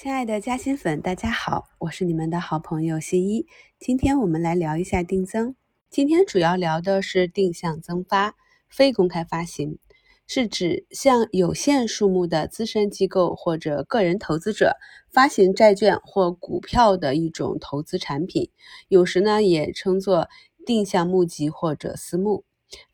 [0.00, 3.48] 亲爱的嘉兴粉，大家好，我是你们的好朋友新一。
[3.80, 5.56] 今天我们来聊一下定增。
[5.90, 8.36] 今天主要聊的是定向增发，
[8.68, 9.76] 非公开发行，
[10.24, 14.76] 是指向有限数目的资深机构或者个人投资者
[15.10, 18.52] 发行债券或股票的一种投资产品，
[18.86, 20.28] 有时呢也称作
[20.64, 22.44] 定向募集或者私募。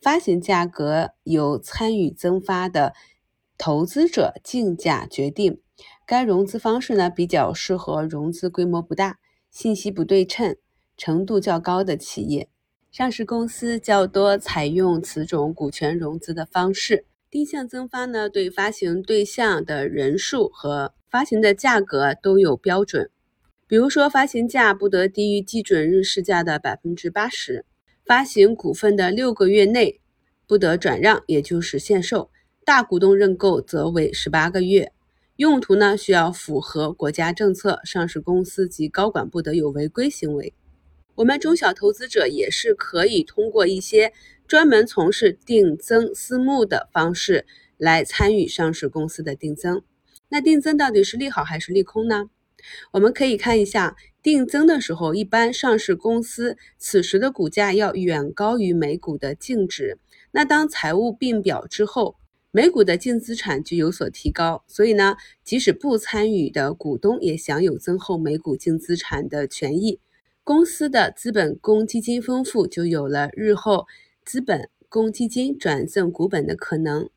[0.01, 2.95] 发行价格由参与增发的
[3.59, 5.61] 投资者竞价决定。
[6.07, 9.19] 该融资方式呢，比较适合融资规模不大、
[9.51, 10.57] 信息不对称
[10.97, 12.49] 程度较高的企业。
[12.93, 17.07] 上市公司较多采用此种股权融资的方式。
[17.31, 23.11] 定向增发呢，对发行对象的人数和发行的价格都有标准。
[23.67, 27.65] 比如说，发行价不得低于基准日市价的百分之八十；
[28.07, 30.01] 发行股份的六个月内
[30.47, 32.31] 不得转让，也就是限售；
[32.65, 34.93] 大股东认购则为十八个月。
[35.37, 40.55] 用途呢，需要符合国家政策，上市公司及高管不得有违规行为。
[41.17, 44.13] 我们中小投资者也是可以通过一些
[44.47, 49.83] 专门从事定增私募的方式来参与上市公司的定增。
[50.29, 52.31] 那定增到底是利好还是利空呢？
[52.93, 59.99] 我们可以看一下，定增的时候，一般上市公司此时的股价要远高于每股的净值。
[60.31, 62.15] 那当财务并表之后，
[62.57, 69.99] 每股的净资产就有所提高，所以呢，即使不参与的股东也享有增厚每股净资产的权益。
[70.45, 73.89] 公司的资本公积金丰富，就有了日后
[74.25, 77.11] 资本公积金转赠股本的可能。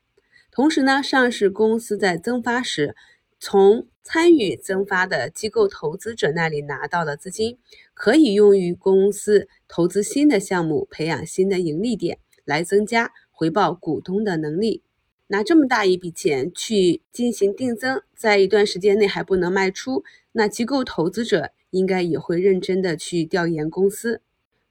[0.49, 2.95] 同时呢，上市公司在增发时，
[3.39, 7.59] 从参与增发的机构投资者那里拿到的资金，
[7.93, 14.81] 可以用于公司投资新的项目，培养新的盈利点，来增加回报股东的能力。
[15.29, 24.21] 拿这么大一笔钱去进行定增，在一段时间内还不能卖出，那机构投资者应该也会认真的去调研公司，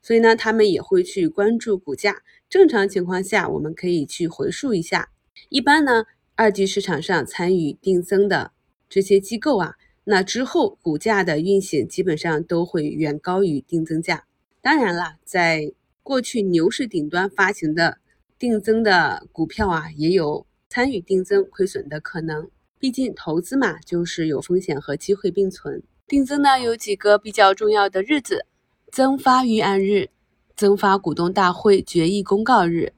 [0.00, 2.22] 所以呢，他们也会去关注股价。
[2.48, 5.10] 正常情况下，我们可以去回溯一下，
[5.50, 8.52] 一般呢，二级市场上参与定增的
[8.88, 14.24] 这些机构啊，那之后股价的运行基本上都会远高于定增价。
[14.62, 17.98] 当然了，在过去牛市顶端发行的。
[18.38, 22.50] 定增的股票啊，也有参与定增亏损的可能。
[22.78, 25.82] 毕竟投资嘛，就是有风险和机会并存。
[26.06, 28.44] 定增呢，有几个比较重要的日子：
[28.92, 30.10] 增发预案日、
[30.54, 32.92] 增发股东大会决议公告日、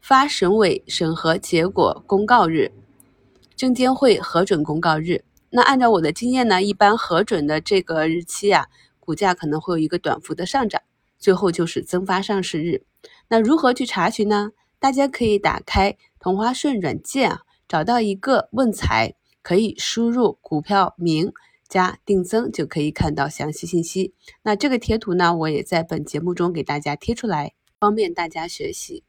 [0.00, 2.72] 发审委审核结果公告日、
[3.54, 5.24] 证监会核准公告日。
[5.50, 8.66] 那按照我的经验呢，一般核准的这个日期啊，
[8.98, 10.82] 股价可能会有一个短幅的上涨。
[11.16, 12.82] 最后就是增发上市日。
[13.28, 14.50] 那如何去查询呢？
[14.84, 21.32] 大家可以打开同花顺软件啊，找到一个问财，可以输入股票名
[21.66, 24.12] 加定增，就可以看到详细信息。
[24.42, 29.02] 那这个贴图呢，我也在本节目中给大家贴出来，方便大家学习。